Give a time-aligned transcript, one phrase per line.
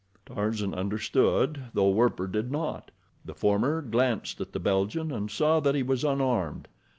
[0.25, 2.89] Tarzan understood, though Werper did not.
[3.23, 6.67] The former glanced at the Belgian and saw that he was unarmed.